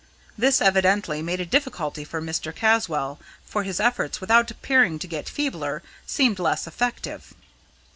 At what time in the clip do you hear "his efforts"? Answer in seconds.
3.61-4.19